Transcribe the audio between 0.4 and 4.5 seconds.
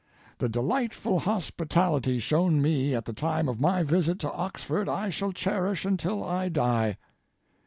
delightful hospitality shown me at the time of my visit to